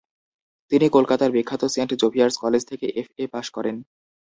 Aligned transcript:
তিনি 0.71 0.87
কলকাতার 0.89 1.29
বিখ্যাত 1.31 1.63
সেন্ট 1.73 1.91
জোভিয়ার্স 2.01 2.35
কলেজ 2.37 2.61
থেকে 2.69 2.85
এফ.এ. 3.01 3.23
পাশ 3.33 3.45
করেন। 3.55 3.75